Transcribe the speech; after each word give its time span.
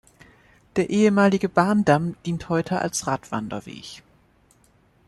Der 0.77 0.89
ehemalige 0.89 1.47
Bahndamm 1.47 2.15
dient 2.25 2.49
heute 2.49 2.79
als 2.81 3.05
Radwanderweg. 3.05 4.01